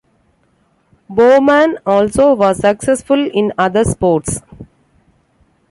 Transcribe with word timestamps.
Bouman 1.11 1.77
also 1.85 2.33
was 2.33 2.57
successful 2.57 3.23
in 3.23 3.53
other 3.55 3.83
sports. 3.83 4.39